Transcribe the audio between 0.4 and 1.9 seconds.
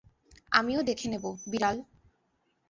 আমিও দেখে নেবো, বিড়াল।